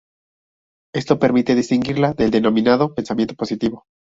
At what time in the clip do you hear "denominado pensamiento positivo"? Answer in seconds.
2.31-3.83